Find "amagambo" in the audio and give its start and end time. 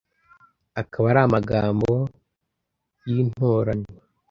1.27-1.91